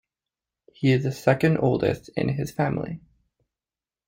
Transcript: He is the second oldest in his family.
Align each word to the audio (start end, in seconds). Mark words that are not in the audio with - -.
He 0.73 0.93
is 0.93 1.03
the 1.03 1.11
second 1.11 1.59
oldest 1.59 2.09
in 2.17 2.29
his 2.29 2.49
family. 2.51 3.01